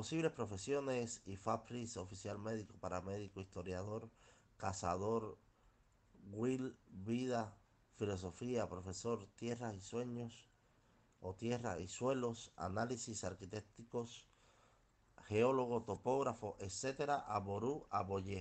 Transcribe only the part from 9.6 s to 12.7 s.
y sueños, o tierras y suelos,